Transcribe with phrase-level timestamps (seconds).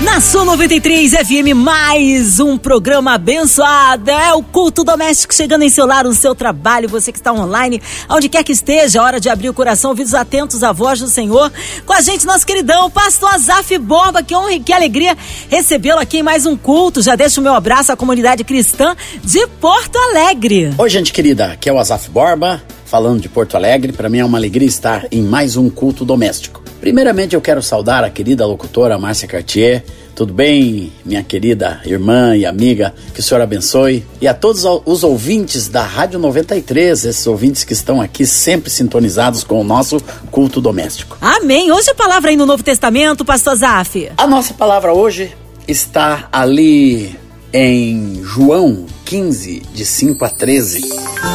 [0.00, 4.10] Na Sul 93 FM, mais um programa abençoado.
[4.10, 7.82] É o culto doméstico chegando em seu lar, no seu trabalho, você que está online,
[8.08, 11.52] onde quer que esteja, hora de abrir o coração, ouvidos atentos à voz do Senhor.
[11.84, 15.14] Com a gente, nosso queridão, pastor Azaf Bomba, que honra e que alegria
[15.50, 17.02] recebê-lo aqui em mais um culto.
[17.02, 20.72] Já deixo o meu abraço à comunidade cristã de Porto Alegre.
[20.78, 23.92] Oi, gente querida, aqui é o Azaf Borba, falando de Porto Alegre.
[23.92, 26.69] Para mim é uma alegria estar em mais um culto doméstico.
[26.80, 29.84] Primeiramente, eu quero saudar a querida locutora Márcia Cartier.
[30.14, 32.94] Tudo bem, minha querida irmã e amiga?
[33.12, 34.04] Que o Senhor abençoe.
[34.18, 39.44] E a todos os ouvintes da Rádio 93, esses ouvintes que estão aqui sempre sintonizados
[39.44, 41.18] com o nosso culto doméstico.
[41.20, 41.70] Amém.
[41.70, 44.10] Hoje a palavra aí no Novo Testamento, Pastor Zaf.
[44.16, 45.34] A nossa palavra hoje
[45.68, 47.14] está ali
[47.52, 50.80] em João 15, de 5 a 13.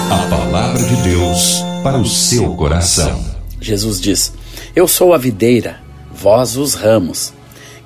[0.09, 3.24] A palavra de Deus para o seu coração.
[3.62, 4.34] Jesus diz.
[4.76, 5.79] Eu sou a videira,
[6.12, 7.34] vós os ramos.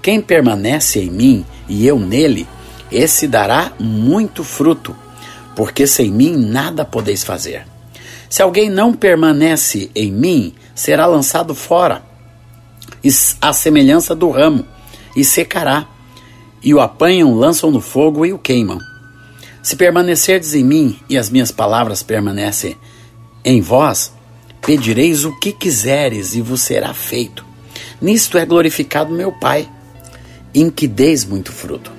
[0.02, 2.48] Quem permanece em mim e eu nele,
[2.92, 4.96] esse dará muito fruto,
[5.56, 7.64] porque sem mim nada podeis fazer.
[8.28, 12.02] Se alguém não permanece em mim, será lançado fora,
[13.40, 14.66] à semelhança do ramo,
[15.16, 15.88] e secará.
[16.64, 18.80] E o apanham, lançam no fogo e o queimam.
[19.62, 22.76] Se permanecerdes em mim e as minhas palavras permanecem
[23.46, 24.12] em vós,
[24.62, 27.46] Pedireis o que quiseres e vos será feito.
[28.02, 29.70] Nisto é glorificado meu Pai,
[30.54, 31.92] em que deis muito fruto.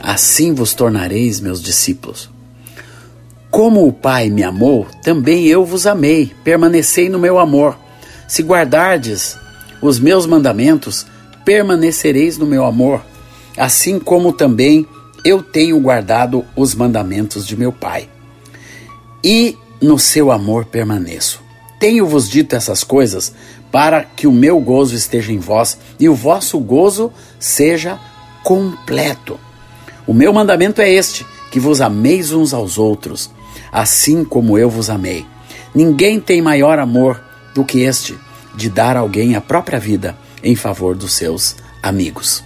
[0.00, 2.30] Assim vos tornareis meus discípulos.
[3.50, 6.32] Como o Pai me amou, também eu vos amei.
[6.42, 7.78] Permanecei no meu amor.
[8.26, 9.38] Se guardardes
[9.80, 11.06] os meus mandamentos,
[11.44, 13.04] permanecereis no meu amor,
[13.56, 14.86] assim como também
[15.24, 18.08] eu tenho guardado os mandamentos de meu Pai.
[19.22, 21.43] E no seu amor permaneço.
[21.84, 23.34] Tenho-vos dito essas coisas
[23.70, 28.00] para que o meu gozo esteja em vós e o vosso gozo seja
[28.42, 29.38] completo.
[30.06, 33.30] O meu mandamento é este: que vos ameis uns aos outros,
[33.70, 35.26] assim como eu vos amei.
[35.74, 37.22] Ninguém tem maior amor
[37.54, 38.18] do que este,
[38.54, 42.42] de dar alguém a própria vida em favor dos seus amigos.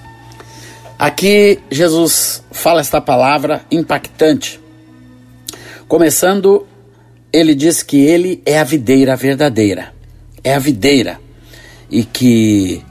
[0.98, 4.60] Aqui Jesus fala esta palavra impactante,
[5.86, 6.66] começando
[7.32, 9.92] ele diz que ele é a videira verdadeira,
[10.42, 11.20] é a videira
[11.90, 12.82] e que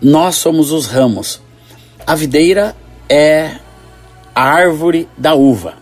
[0.00, 1.40] nós somos os ramos.
[2.06, 2.76] A videira
[3.08, 3.52] é
[4.34, 5.74] a árvore da uva,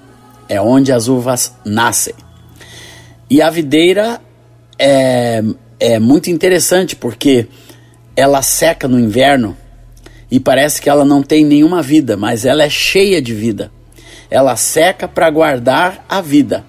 [0.49, 2.15] é onde as uvas nascem.
[3.29, 4.21] E a videira
[4.79, 5.43] é,
[5.81, 7.47] é muito interessante porque
[8.15, 9.57] ela seca no inverno
[10.31, 13.73] e parece que ela não tem nenhuma vida, mas ela é cheia de vida.
[14.31, 16.65] Ela seca para guardar a vida.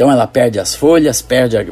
[0.00, 1.64] Então ela perde as folhas, perde a,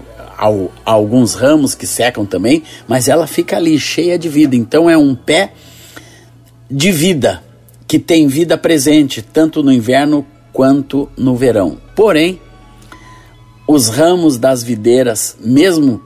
[0.84, 4.54] alguns ramos que secam também, mas ela fica ali cheia de vida.
[4.54, 5.54] Então é um pé
[6.70, 7.42] de vida,
[7.86, 11.78] que tem vida presente, tanto no inverno quanto no verão.
[11.96, 12.38] Porém,
[13.66, 15.98] os ramos das videiras, mesmo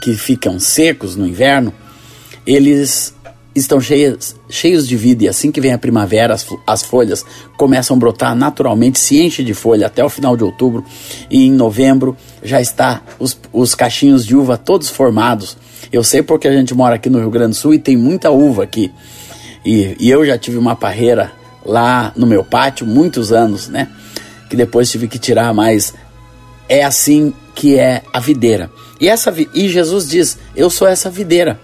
[0.00, 1.74] que ficam secos no inverno,
[2.46, 3.12] eles
[3.58, 7.24] estão cheias, cheios de vida e assim que vem a primavera, as, as, folhas
[7.56, 10.84] começam a brotar naturalmente, se enche de folha até o final de outubro
[11.30, 15.56] e em novembro já está os, os cachinhos de uva todos formados.
[15.92, 18.30] Eu sei porque a gente mora aqui no Rio Grande do Sul e tem muita
[18.30, 18.92] uva aqui.
[19.64, 21.32] E, e eu já tive uma parreira
[21.64, 23.88] lá no meu pátio muitos anos, né?
[24.48, 25.94] Que depois tive que tirar, mas
[26.68, 28.70] é assim que é a videira.
[29.00, 31.58] E essa e Jesus diz: "Eu sou essa videira"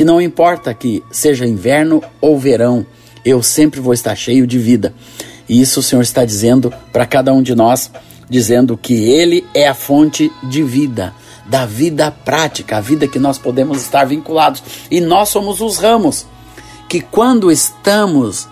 [0.00, 2.86] que não importa que seja inverno ou verão,
[3.22, 4.94] eu sempre vou estar cheio de vida.
[5.46, 7.90] E isso o Senhor está dizendo para cada um de nós,
[8.26, 13.36] dizendo que Ele é a fonte de vida, da vida prática, a vida que nós
[13.36, 14.62] podemos estar vinculados.
[14.90, 16.24] E nós somos os ramos
[16.88, 18.48] que, quando estamos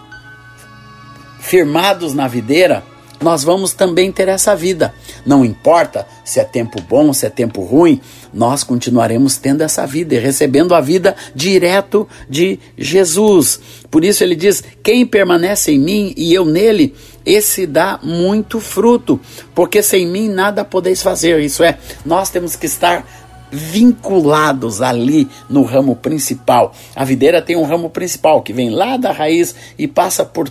[1.40, 2.84] firmados na videira,
[3.20, 4.94] nós vamos também ter essa vida.
[5.26, 8.00] Não importa se é tempo bom, se é tempo ruim,
[8.32, 13.60] nós continuaremos tendo essa vida e recebendo a vida direto de Jesus.
[13.90, 16.94] Por isso ele diz: quem permanece em mim e eu nele,
[17.24, 19.20] esse dá muito fruto,
[19.54, 21.40] porque sem mim nada podeis fazer.
[21.40, 23.04] Isso é, nós temos que estar
[23.50, 26.74] vinculados ali no ramo principal.
[26.94, 30.50] A videira tem um ramo principal que vem lá da raiz e passa por,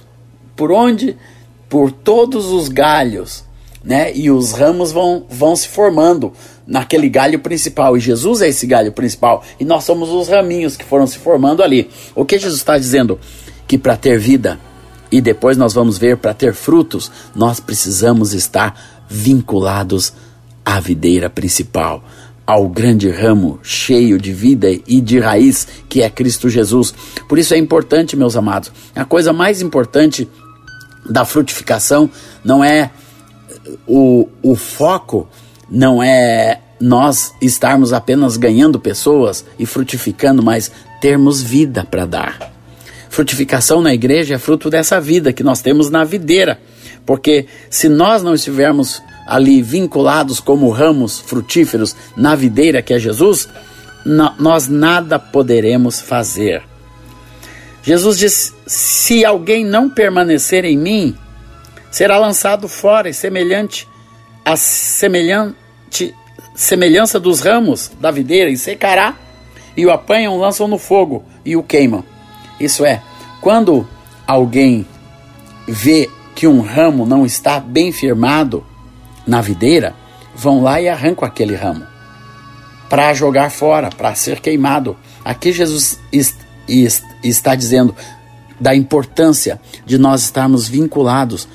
[0.56, 1.16] por onde?
[1.70, 3.44] Por todos os galhos,
[3.84, 4.16] né?
[4.16, 6.34] E os ramos vão, vão se formando
[6.66, 7.96] naquele galho principal.
[7.96, 9.44] E Jesus é esse galho principal.
[9.60, 11.90] E nós somos os raminhos que foram se formando ali.
[12.16, 13.20] O que Jesus está dizendo?
[13.68, 14.60] Que para ter vida
[15.12, 20.14] e depois nós vamos ver para ter frutos, nós precisamos estar vinculados
[20.66, 22.04] à videira principal,
[22.46, 26.94] ao grande ramo cheio de vida e de raiz que é Cristo Jesus.
[27.28, 30.28] Por isso é importante, meus amados, a coisa mais importante
[31.10, 32.10] da frutificação
[32.44, 32.92] não é
[33.88, 35.28] o, o foco,
[35.70, 40.72] não é nós estarmos apenas ganhando pessoas e frutificando, mas
[41.02, 42.54] termos vida para dar.
[43.10, 46.60] Frutificação na igreja é fruto dessa vida que nós temos na videira,
[47.06, 53.50] porque se nós não estivermos ali vinculados como ramos frutíferos na videira que é Jesus,
[54.38, 56.64] nós nada poderemos fazer.
[57.88, 61.16] Jesus diz: Se alguém não permanecer em mim,
[61.90, 63.88] será lançado fora e semelhante
[64.44, 65.56] a semelhante
[66.54, 69.16] semelhança dos ramos da videira e secará
[69.78, 72.04] e o apanham, lançam no fogo e o queimam.
[72.60, 73.02] Isso é,
[73.40, 73.88] quando
[74.28, 74.86] alguém
[75.66, 78.66] vê que um ramo não está bem firmado
[79.26, 79.96] na videira,
[80.36, 81.88] vão lá e arrancam aquele ramo
[82.90, 84.98] para jogar fora, para ser queimado.
[85.24, 86.00] Aqui Jesus
[86.68, 87.96] está dizendo
[88.60, 91.48] da importância de nós estarmos vinculados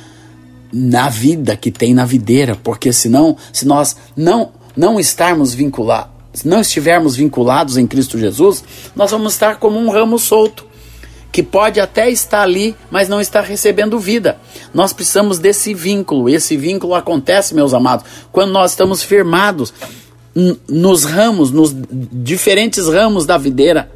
[0.72, 6.10] na vida que tem na videira, porque senão, se nós não não estarmos vinculados,
[6.44, 8.64] não estivermos vinculados em Cristo Jesus,
[8.96, 10.64] nós vamos estar como um ramo solto,
[11.30, 14.38] que pode até estar ali, mas não está recebendo vida.
[14.72, 16.28] Nós precisamos desse vínculo.
[16.28, 19.72] Esse vínculo acontece, meus amados, quando nós estamos firmados
[20.66, 23.90] nos ramos, nos diferentes ramos da videira,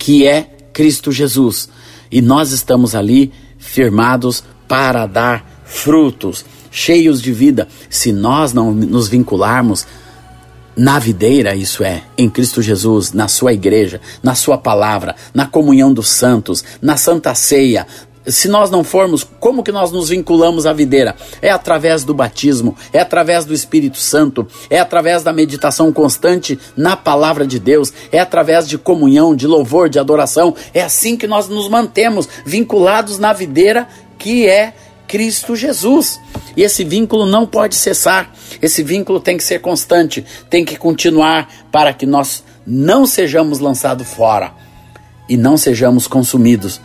[0.00, 1.68] que é Cristo Jesus.
[2.10, 7.68] E nós estamos ali firmados para dar frutos, cheios de vida.
[7.90, 9.86] Se nós não nos vincularmos
[10.74, 15.92] na videira, isso é, em Cristo Jesus, na sua igreja, na sua palavra, na comunhão
[15.92, 17.86] dos santos, na santa ceia,
[18.26, 21.16] se nós não formos, como que nós nos vinculamos à videira?
[21.40, 26.96] É através do batismo, é através do Espírito Santo, é através da meditação constante na
[26.96, 30.54] palavra de Deus, é através de comunhão, de louvor, de adoração.
[30.74, 33.88] É assim que nós nos mantemos vinculados na videira
[34.18, 34.74] que é
[35.08, 36.20] Cristo Jesus.
[36.56, 41.48] E esse vínculo não pode cessar, esse vínculo tem que ser constante, tem que continuar
[41.72, 44.52] para que nós não sejamos lançados fora
[45.28, 46.80] e não sejamos consumidos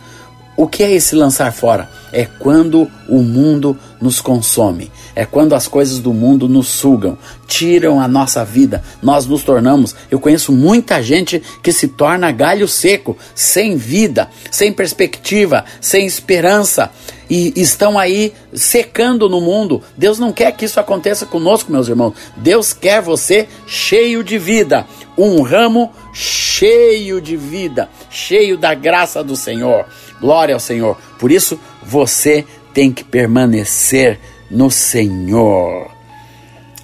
[0.56, 1.88] o que é esse lançar fora?
[2.12, 8.00] É quando o mundo nos consome, é quando as coisas do mundo nos sugam, tiram
[8.00, 9.94] a nossa vida, nós nos tornamos.
[10.10, 16.90] Eu conheço muita gente que se torna galho seco, sem vida, sem perspectiva, sem esperança
[17.28, 19.82] e estão aí secando no mundo.
[19.96, 22.14] Deus não quer que isso aconteça conosco, meus irmãos.
[22.36, 24.86] Deus quer você cheio de vida,
[25.18, 29.86] um ramo cheio de vida, cheio da graça do Senhor.
[30.20, 30.96] Glória ao Senhor.
[31.18, 34.18] Por isso, você tem que permanecer
[34.50, 35.90] no Senhor.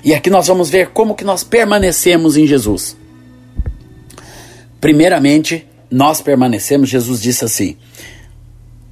[0.04, 2.96] E aqui nós vamos ver como que nós permanecemos em Jesus.
[4.80, 7.76] Primeiramente, nós permanecemos, Jesus disse assim: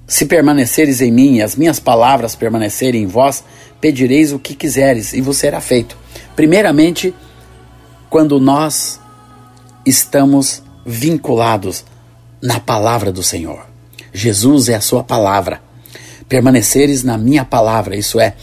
[0.07, 3.43] Se permaneceres em mim e as minhas palavras permanecerem em vós,
[3.81, 5.97] pedireis o que quiseres e vos será feito.
[6.37, 7.15] Primeiramente,
[8.09, 9.01] quando nós
[9.85, 11.85] estamos vinculados
[12.43, 13.67] na palavra do Senhor.
[14.13, 15.61] Jesus é a sua palavra.
[16.29, 18.35] Permaneceres na minha palavra, isso é,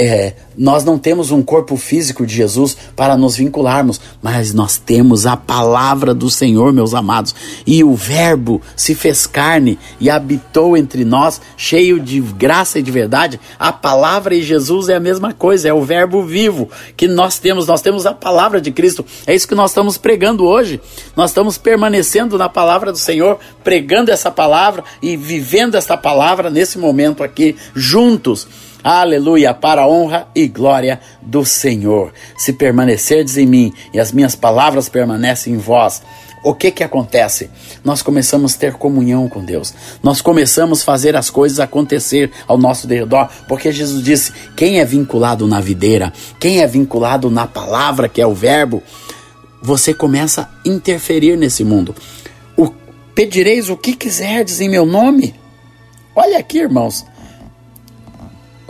[0.00, 5.26] é, nós não temos um corpo físico de Jesus para nos vincularmos, mas nós temos
[5.26, 7.34] a palavra do Senhor, meus amados.
[7.66, 12.90] E o Verbo se fez carne e habitou entre nós, cheio de graça e de
[12.90, 13.38] verdade.
[13.58, 17.66] A palavra e Jesus é a mesma coisa, é o Verbo vivo que nós temos.
[17.66, 19.04] Nós temos a palavra de Cristo.
[19.26, 20.80] É isso que nós estamos pregando hoje.
[21.14, 26.78] Nós estamos permanecendo na palavra do Senhor, pregando essa palavra e vivendo essa palavra nesse
[26.78, 28.48] momento aqui, juntos.
[28.82, 32.14] Aleluia, para a honra e glória do Senhor.
[32.38, 36.02] Se permanecerdes em mim e as minhas palavras permanecem em vós,
[36.42, 37.50] o que que acontece?
[37.84, 39.74] Nós começamos a ter comunhão com Deus.
[40.02, 44.84] Nós começamos a fazer as coisas acontecer ao nosso redor, porque Jesus disse: quem é
[44.84, 46.10] vinculado na videira,
[46.40, 48.82] quem é vinculado na palavra, que é o verbo,
[49.60, 51.94] você começa a interferir nesse mundo.
[52.56, 52.72] O,
[53.14, 55.34] pedireis o que quiserdes em meu nome.
[56.16, 57.09] Olha aqui, irmãos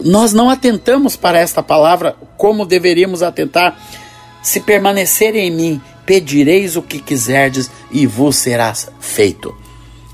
[0.04, 3.78] nós não atentamos para esta palavra como deveríamos atentar.
[4.42, 9.54] Se permanecerem em mim, pedireis o que quiserdes e vos será feito.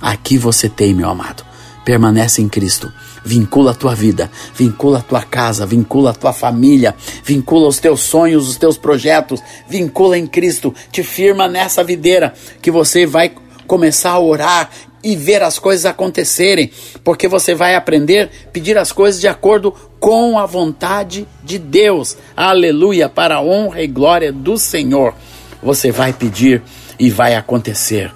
[0.01, 1.45] Aqui você tem, meu amado.
[1.85, 2.93] Permanece em Cristo.
[3.25, 8.03] Vincula a tua vida, vincula a tua casa, vincula a tua família, vincula os teus
[8.03, 13.33] sonhos, os teus projetos, vincula em Cristo, te firma nessa videira que você vai
[13.67, 14.71] começar a orar
[15.07, 16.69] e ver as coisas acontecerem,
[17.05, 22.19] porque você vai aprender a pedir as coisas de acordo com a vontade de Deus.
[22.37, 25.15] Aleluia, para a honra e glória do Senhor.
[25.63, 26.61] Você vai pedir
[26.99, 28.13] e vai acontecer.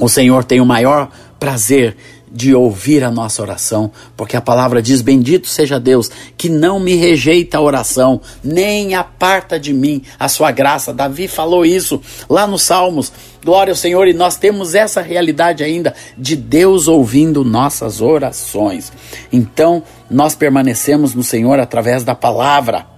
[0.00, 1.94] O Senhor tem o maior prazer
[2.32, 6.94] de ouvir a nossa oração, porque a palavra diz: Bendito seja Deus, que não me
[6.94, 10.92] rejeita a oração, nem aparta de mim a sua graça.
[10.92, 13.12] Davi falou isso lá nos Salmos.
[13.44, 18.92] Glória ao Senhor, e nós temos essa realidade ainda de Deus ouvindo nossas orações.
[19.32, 22.97] Então, nós permanecemos no Senhor através da palavra.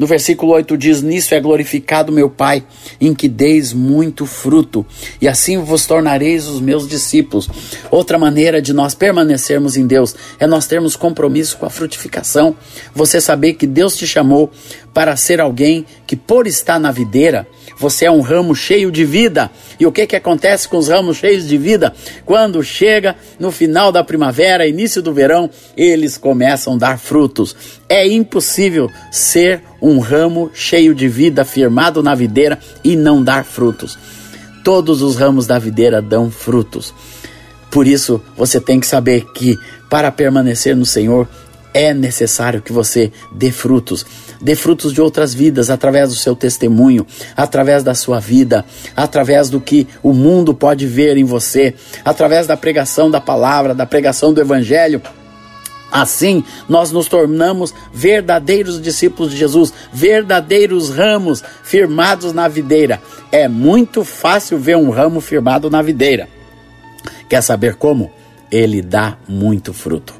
[0.00, 2.64] No versículo 8 diz: Nisso é glorificado meu Pai,
[2.98, 4.86] em que deis muito fruto,
[5.20, 7.46] e assim vos tornareis os meus discípulos.
[7.90, 12.56] Outra maneira de nós permanecermos em Deus é nós termos compromisso com a frutificação.
[12.94, 14.50] Você saber que Deus te chamou
[14.92, 17.46] para ser alguém que, por estar na videira,
[17.78, 19.50] você é um ramo cheio de vida.
[19.78, 21.94] E o que, que acontece com os ramos cheios de vida?
[22.24, 27.54] Quando chega no final da primavera, início do verão, eles começam a dar frutos.
[27.88, 33.98] É impossível ser um ramo cheio de vida, firmado na videira e não dar frutos.
[34.64, 36.92] Todos os ramos da videira dão frutos.
[37.70, 39.56] Por isso, você tem que saber que
[39.88, 41.28] para permanecer no Senhor
[41.72, 44.04] é necessário que você dê frutos
[44.40, 48.64] dê frutos de outras vidas através do seu testemunho, através da sua vida,
[48.96, 51.74] através do que o mundo pode ver em você,
[52.04, 55.02] através da pregação da palavra, da pregação do evangelho.
[55.92, 63.02] Assim, nós nos tornamos verdadeiros discípulos de Jesus, verdadeiros ramos firmados na videira.
[63.32, 66.28] É muito fácil ver um ramo firmado na videira.
[67.28, 68.10] Quer saber como?
[68.52, 70.19] Ele dá muito fruto.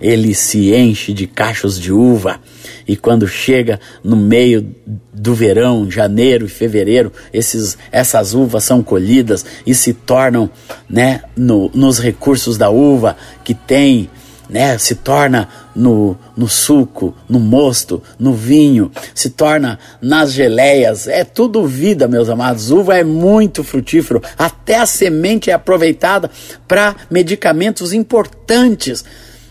[0.00, 2.40] Ele se enche de cachos de uva
[2.86, 4.74] e quando chega no meio
[5.12, 10.50] do verão, janeiro e fevereiro, esses, essas uvas são colhidas e se tornam
[10.88, 14.10] né, no, nos recursos da uva que tem,
[14.48, 21.06] né, se torna no, no suco, no mosto, no vinho, se torna nas geleias.
[21.06, 22.70] É tudo vida, meus amados.
[22.70, 24.22] Uva é muito frutífero.
[24.36, 26.30] Até a semente é aproveitada
[26.66, 29.04] para medicamentos importantes.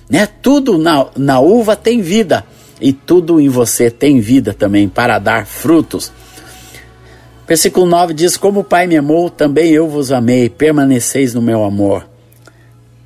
[0.09, 0.27] Né?
[0.41, 2.43] Tudo na, na uva tem vida
[2.81, 6.11] e tudo em você tem vida também para dar frutos.
[7.47, 11.63] Versículo 9 diz: Como o Pai me amou, também eu vos amei, permaneceis no meu
[11.63, 12.07] amor.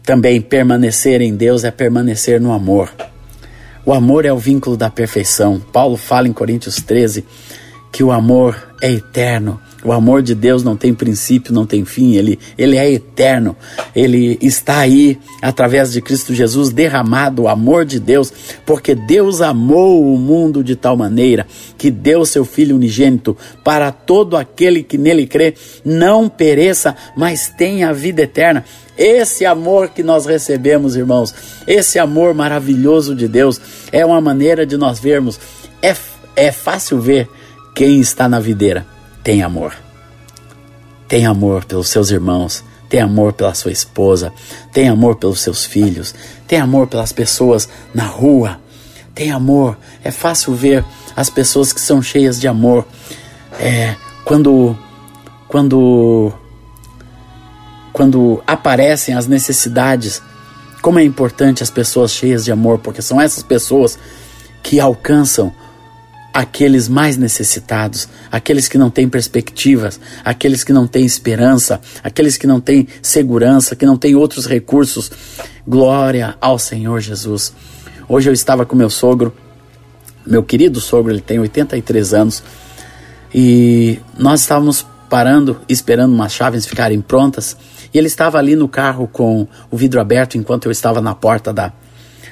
[0.03, 2.91] Também permanecer em Deus é permanecer no amor.
[3.85, 5.61] O amor é o vínculo da perfeição.
[5.71, 7.25] Paulo fala em Coríntios 13
[7.91, 12.13] que o amor é eterno, o amor de Deus não tem princípio, não tem fim,
[12.13, 13.55] ele, ele é eterno.
[13.93, 18.31] Ele está aí através de Cristo Jesus derramado o amor de Deus,
[18.65, 21.45] porque Deus amou o mundo de tal maneira
[21.77, 27.89] que deu seu filho unigênito para todo aquele que nele crê, não pereça, mas tenha
[27.89, 28.63] a vida eterna.
[28.97, 31.33] Esse amor que nós recebemos, irmãos,
[31.67, 33.59] esse amor maravilhoso de Deus
[33.91, 35.39] é uma maneira de nós vermos.
[35.81, 35.95] É,
[36.35, 37.27] é fácil ver
[37.75, 38.92] quem está na videira
[39.23, 39.73] tem amor.
[41.07, 44.33] Tem amor pelos seus irmãos, tem amor pela sua esposa,
[44.71, 46.13] tem amor pelos seus filhos,
[46.47, 48.59] tem amor pelas pessoas na rua,
[49.15, 49.77] tem amor.
[50.03, 50.83] É fácil ver
[51.15, 52.85] as pessoas que são cheias de amor.
[53.59, 54.77] É, quando,
[55.47, 56.33] quando,
[57.91, 60.21] quando aparecem as necessidades,
[60.81, 63.97] como é importante as pessoas cheias de amor, porque são essas pessoas
[64.61, 65.53] que alcançam
[66.33, 72.47] aqueles mais necessitados, aqueles que não têm perspectivas, aqueles que não têm esperança, aqueles que
[72.47, 75.11] não têm segurança, que não têm outros recursos.
[75.67, 77.53] Glória ao Senhor Jesus.
[78.09, 79.33] Hoje eu estava com meu sogro,
[80.25, 82.43] meu querido sogro, ele tem 83 anos,
[83.33, 87.55] e nós estávamos parando, esperando umas chaves ficarem prontas,
[87.93, 91.53] e ele estava ali no carro com o vidro aberto enquanto eu estava na porta
[91.53, 91.71] da,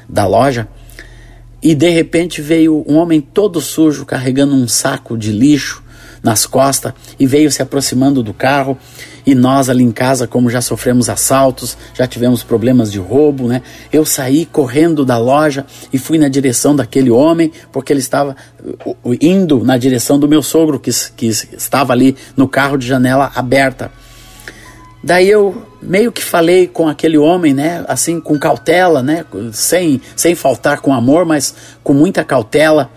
[0.09, 0.67] da loja.
[1.61, 5.83] E de repente veio um homem todo sujo carregando um saco de lixo
[6.23, 8.77] nas costas e veio se aproximando do carro.
[9.25, 13.61] E nós ali em casa, como já sofremos assaltos, já tivemos problemas de roubo, né?
[13.93, 18.35] Eu saí correndo da loja e fui na direção daquele homem, porque ele estava
[19.21, 23.91] indo na direção do meu sogro, que, que estava ali no carro de janela aberta.
[25.03, 30.35] Daí eu meio que falei com aquele homem, né, assim com cautela, né, sem sem
[30.35, 32.91] faltar com amor, mas com muita cautela,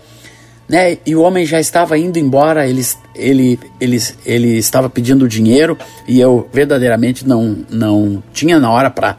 [0.67, 0.97] né?
[1.05, 5.77] E o homem já estava indo embora, ele ele ele, ele estava pedindo dinheiro
[6.07, 9.17] e eu verdadeiramente não não tinha na hora para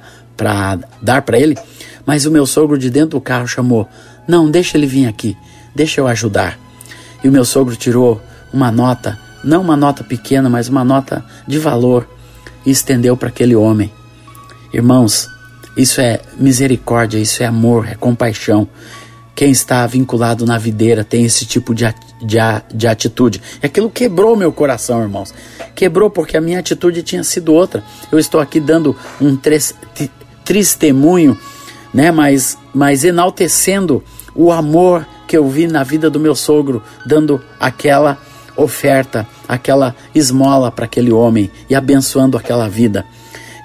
[1.01, 1.57] dar para ele,
[2.05, 3.89] mas o meu sogro de dentro do carro chamou:
[4.27, 5.37] "Não, deixa ele vir aqui,
[5.75, 6.59] deixa eu ajudar".
[7.23, 8.21] E o meu sogro tirou
[8.53, 12.09] uma nota, não uma nota pequena, mas uma nota de valor
[12.67, 13.91] e estendeu para aquele homem.
[14.75, 15.31] Irmãos,
[15.77, 18.69] isso é misericórdia, isso é amor, é compaixão.
[19.35, 21.85] Quem está vinculado na videira tem esse tipo de,
[22.23, 22.39] de,
[22.75, 23.41] de atitude.
[23.63, 25.33] Aquilo quebrou meu coração, irmãos.
[25.75, 27.85] Quebrou porque a minha atitude tinha sido outra.
[28.11, 29.39] Eu estou aqui dando um
[30.45, 31.39] testemunho,
[31.93, 32.11] né?
[32.11, 34.03] Mas, mas enaltecendo
[34.35, 38.19] o amor que eu vi na vida do meu sogro, dando aquela
[38.57, 43.05] oferta, aquela esmola para aquele homem e abençoando aquela vida.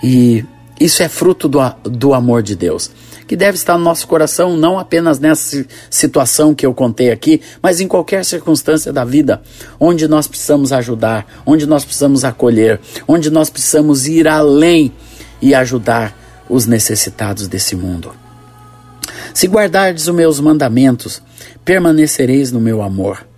[0.03, 0.45] E
[0.79, 2.91] isso é fruto do, do amor de Deus
[3.31, 7.79] que deve estar no nosso coração, não apenas nessa situação que eu contei aqui, mas
[7.79, 9.41] em qualquer circunstância da vida,
[9.79, 14.91] onde nós precisamos ajudar, onde nós precisamos acolher, onde nós precisamos ir além
[15.41, 16.13] e ajudar
[16.49, 18.13] os necessitados desse mundo.
[19.33, 21.21] Se guardardes os meus mandamentos,
[21.63, 23.30] permanecereis no meu amor.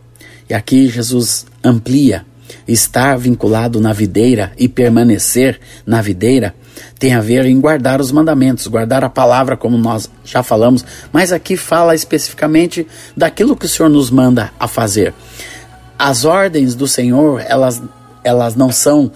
[0.50, 2.26] E aqui Jesus amplia
[2.68, 6.54] estar vinculado na videira e permanecer na videira
[6.98, 11.32] tem a ver em guardar os mandamentos, guardar a palavra, como nós já falamos, mas
[11.32, 15.14] aqui fala especificamente daquilo que o Senhor nos manda a fazer.
[15.98, 17.82] As ordens do Senhor, elas,
[18.24, 19.12] elas não são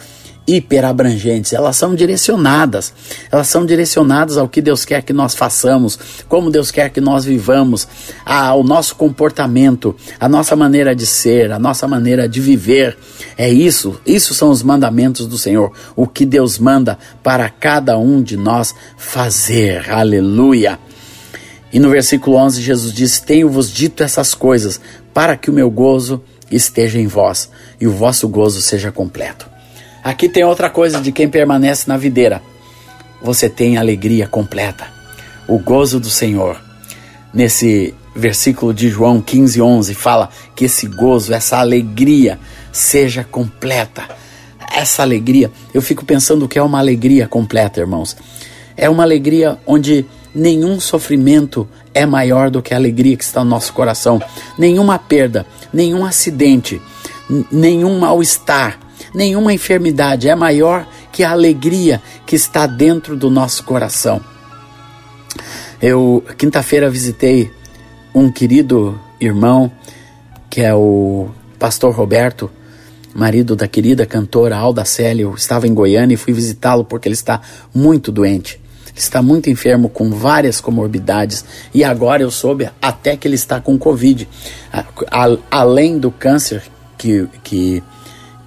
[0.47, 2.93] hiperabrangentes, elas são direcionadas.
[3.29, 5.99] Elas são direcionadas ao que Deus quer que nós façamos,
[6.29, 7.87] como Deus quer que nós vivamos,
[8.25, 12.97] ao nosso comportamento, a nossa maneira de ser, a nossa maneira de viver.
[13.37, 18.23] É isso, isso são os mandamentos do Senhor, o que Deus manda para cada um
[18.23, 19.91] de nós fazer.
[19.91, 20.79] Aleluia.
[21.73, 24.79] E no versículo 11 Jesus diz: Tenho-vos dito essas coisas
[25.13, 27.49] para que o meu gozo esteja em vós
[27.79, 29.56] e o vosso gozo seja completo.
[30.07, 32.41] Aqui tem outra coisa de quem permanece na videira.
[33.21, 34.87] Você tem alegria completa,
[35.49, 36.61] o gozo do Senhor.
[37.33, 42.39] Nesse versículo de João 15, 11, fala que esse gozo, essa alegria
[42.71, 44.05] seja completa.
[44.71, 48.15] Essa alegria, eu fico pensando o que é uma alegria completa, irmãos.
[48.77, 53.49] É uma alegria onde nenhum sofrimento é maior do que a alegria que está no
[53.49, 54.21] nosso coração.
[54.57, 56.81] Nenhuma perda, nenhum acidente,
[57.51, 64.21] nenhum mal-estar, nenhuma enfermidade é maior que a alegria que está dentro do nosso coração.
[65.81, 67.51] Eu, quinta-feira, visitei
[68.13, 69.71] um querido irmão,
[70.49, 72.49] que é o pastor Roberto,
[73.13, 75.23] marido da querida cantora Alda Célia.
[75.23, 77.41] Eu estava em Goiânia e fui visitá-lo porque ele está
[77.73, 78.59] muito doente.
[78.95, 83.77] Está muito enfermo com várias comorbidades e agora eu soube até que ele está com
[83.77, 84.27] Covid.
[85.51, 86.63] além do câncer
[86.97, 87.83] que, que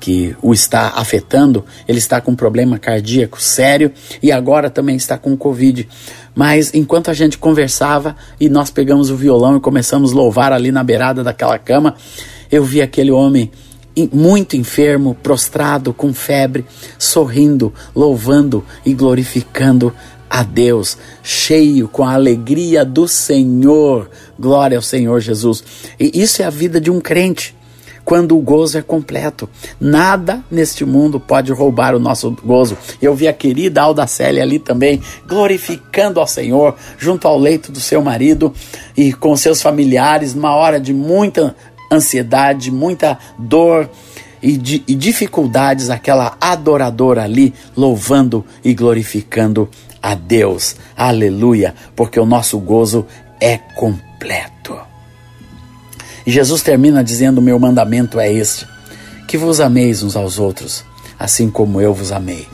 [0.00, 5.18] que o está afetando, ele está com um problema cardíaco sério e agora também está
[5.18, 5.86] com Covid.
[6.34, 10.72] Mas enquanto a gente conversava e nós pegamos o violão e começamos a louvar ali
[10.72, 11.94] na beirada daquela cama,
[12.50, 13.50] eu vi aquele homem
[14.12, 16.64] muito enfermo, prostrado, com febre,
[16.98, 19.92] sorrindo, louvando e glorificando
[20.30, 24.08] a Deus, cheio com a alegria do Senhor.
[24.38, 25.62] Glória ao Senhor Jesus.
[25.98, 27.54] E isso é a vida de um crente
[28.04, 29.48] quando o gozo é completo.
[29.80, 32.76] Nada neste mundo pode roubar o nosso gozo.
[33.00, 38.02] Eu vi a querida Aldacélia ali também, glorificando ao Senhor, junto ao leito do seu
[38.02, 38.52] marido
[38.96, 41.54] e com seus familiares, numa hora de muita
[41.90, 43.88] ansiedade, muita dor.
[44.42, 49.68] E, de, e dificuldades, aquela adoradora ali louvando e glorificando
[50.02, 50.76] a Deus.
[50.96, 53.06] Aleluia, porque o nosso gozo
[53.38, 54.89] é completo.
[56.26, 58.66] Jesus termina dizendo: Meu mandamento é este:
[59.26, 60.84] que vos ameis uns aos outros,
[61.18, 62.46] assim como eu vos amei.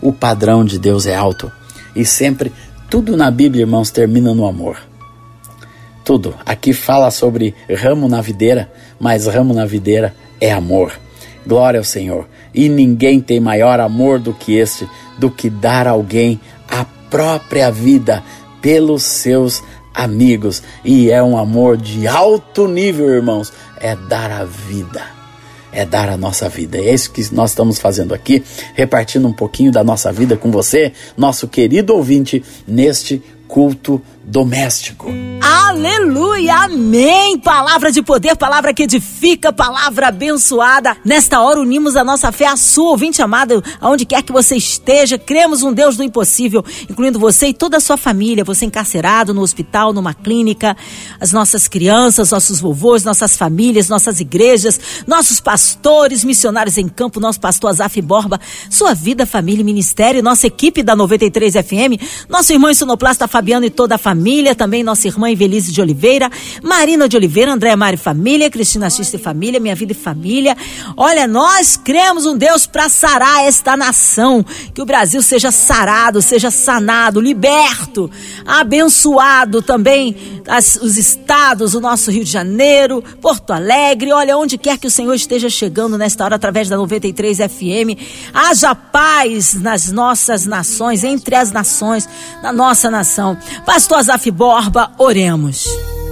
[0.00, 1.50] O padrão de Deus é alto
[1.98, 2.52] e sempre,
[2.88, 4.78] tudo na Bíblia, irmãos, termina no amor.
[6.04, 6.34] Tudo.
[6.46, 10.92] Aqui fala sobre ramo na videira, mas ramo na videira é amor.
[11.46, 12.28] Glória ao Senhor.
[12.54, 18.22] E ninguém tem maior amor do que este, do que dar alguém a própria vida
[18.62, 19.62] pelos seus
[19.98, 20.62] amigos.
[20.84, 23.52] E é um amor de alto nível, irmãos.
[23.80, 25.02] É dar a vida.
[25.72, 26.78] É dar a nossa vida.
[26.78, 28.42] É isso que nós estamos fazendo aqui,
[28.74, 35.08] repartindo um pouquinho da nossa vida com você, nosso querido ouvinte, neste culto doméstico.
[35.40, 37.38] Aleluia, amém!
[37.38, 40.96] Palavra de poder, palavra que edifica, palavra abençoada.
[41.02, 45.16] Nesta hora unimos a nossa fé à sua, ouvinte amado, aonde quer que você esteja.
[45.16, 49.40] Cremos um Deus do impossível, incluindo você e toda a sua família, você encarcerado no
[49.40, 50.76] hospital, numa clínica,
[51.18, 57.40] as nossas crianças, nossos vovôs, nossas famílias, nossas igrejas, nossos pastores, missionários em campo, nosso
[57.40, 58.38] pastor Azaf Borba,
[58.68, 63.70] sua vida, família e ministério, nossa equipe da 93 FM, nosso irmão sonoplasta Fabiano e
[63.70, 66.28] toda a família família, também nossa irmã Evelise de Oliveira,
[66.60, 70.56] Marina de Oliveira, Andréa Mari Família, Cristina Xista e Família, Minha Vida e Família.
[70.96, 76.50] Olha, nós cremos um Deus para sarar esta nação, que o Brasil seja sarado, seja
[76.50, 78.10] sanado, liberto,
[78.44, 80.16] abençoado também
[80.48, 84.90] as, os estados, o nosso Rio de Janeiro, Porto Alegre, olha, onde quer que o
[84.90, 87.94] Senhor esteja chegando nesta hora através da 93 FM,
[88.34, 92.08] haja paz nas nossas nações, entre as nações,
[92.42, 93.36] na nossa nação.
[93.64, 95.66] Pastor Azaf Borba, oremos.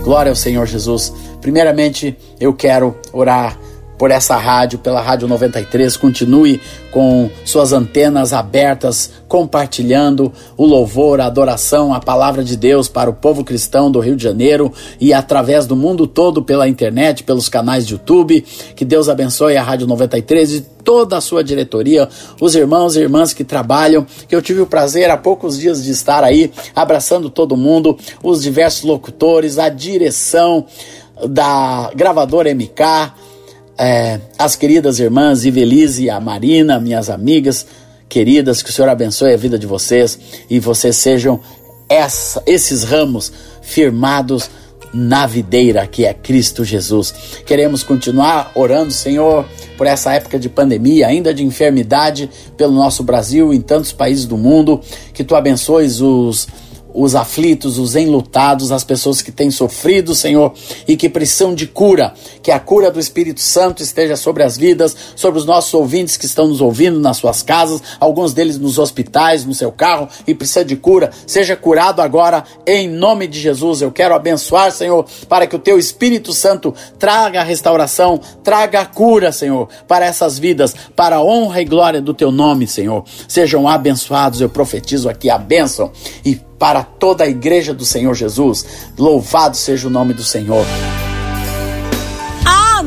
[0.04, 1.10] Glória ao Senhor Jesus.
[1.40, 3.58] Primeiramente, eu quero orar
[3.98, 5.96] por essa rádio, pela Rádio 93.
[5.96, 13.10] Continue com suas antenas abertas, compartilhando o louvor, a adoração, a palavra de Deus para
[13.10, 17.48] o povo cristão do Rio de Janeiro e através do mundo todo pela internet, pelos
[17.48, 18.44] canais de YouTube.
[18.74, 22.08] Que Deus abençoe a Rádio 93 e toda a sua diretoria,
[22.40, 25.90] os irmãos e irmãs que trabalham, que eu tive o prazer há poucos dias de
[25.90, 30.64] estar aí abraçando todo mundo, os diversos locutores, a direção
[31.28, 33.12] da gravadora MK,
[33.78, 37.66] é, as queridas irmãs Ivelise e a Marina, minhas amigas
[38.08, 41.40] queridas, que o Senhor abençoe a vida de vocês e vocês sejam
[41.88, 44.48] essa, esses ramos firmados
[44.92, 47.12] na videira que é Cristo Jesus.
[47.44, 49.44] Queremos continuar orando, Senhor,
[49.76, 54.24] por essa época de pandemia, ainda de enfermidade pelo nosso Brasil e em tantos países
[54.24, 54.80] do mundo,
[55.12, 56.48] que tu abençoes os
[56.96, 60.54] os aflitos, os enlutados, as pessoas que têm sofrido, Senhor,
[60.88, 62.14] e que precisam de cura.
[62.42, 66.24] Que a cura do Espírito Santo esteja sobre as vidas, sobre os nossos ouvintes que
[66.24, 70.64] estão nos ouvindo nas suas casas, alguns deles nos hospitais, no seu carro e precisa
[70.64, 71.10] de cura.
[71.26, 73.82] Seja curado agora em nome de Jesus.
[73.82, 78.86] Eu quero abençoar, Senhor, para que o teu Espírito Santo traga a restauração, traga a
[78.86, 83.04] cura, Senhor, para essas vidas, para a honra e glória do teu nome, Senhor.
[83.28, 84.40] Sejam abençoados.
[84.40, 85.92] Eu profetizo aqui a bênção
[86.24, 88.66] e para toda a igreja do Senhor Jesus.
[88.98, 90.64] Louvado seja o nome do Senhor.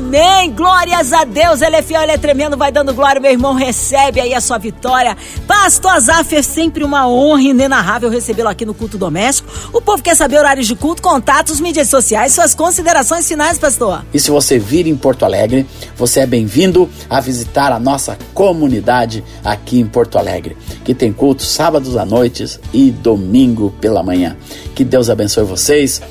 [0.10, 0.52] Amém!
[0.54, 1.62] Glórias a Deus!
[1.62, 3.54] Ele é fiel, ele é tremendo, vai dando glória, meu irmão.
[3.54, 5.16] Recebe aí a sua vitória.
[5.46, 9.48] Pastor Azaf, é sempre uma honra inenarrável recebê-lo aqui no culto doméstico.
[9.72, 14.04] O povo quer saber horários de culto, contatos, mídias sociais, suas considerações finais, pastor.
[14.12, 19.24] E se você vir em Porto Alegre, você é bem-vindo a visitar a nossa comunidade
[19.46, 24.36] aqui em Porto Alegre, que tem culto sábados à noite e domingo pela manhã.
[24.74, 26.02] Que Deus abençoe vocês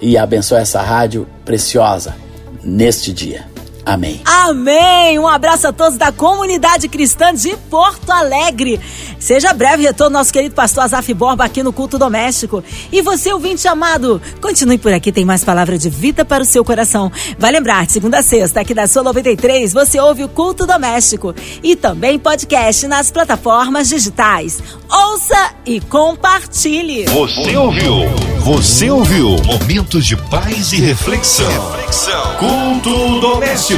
[0.00, 2.27] e abençoe essa rádio preciosa
[2.68, 3.46] neste dia.
[3.84, 4.20] Amém.
[4.24, 5.18] Amém.
[5.18, 8.80] Um abraço a todos da comunidade cristã de Porto Alegre.
[9.18, 12.62] Seja breve retorno nosso querido pastor Azaf Borba aqui no culto doméstico.
[12.92, 16.64] E você, ouvinte amado, continue por aqui, tem mais palavra de vida para o seu
[16.64, 17.10] coração.
[17.38, 21.74] Vai lembrar, segunda a sexta, aqui da Sua 93, você ouve o culto doméstico e
[21.74, 24.62] também podcast nas plataformas digitais.
[24.90, 27.04] Ouça e compartilhe.
[27.06, 28.08] Você ouviu?
[28.40, 29.36] Você ouviu?
[29.44, 31.46] Momentos de paz e reflexão.
[31.72, 32.36] reflexão.
[32.36, 33.77] Culto doméstico.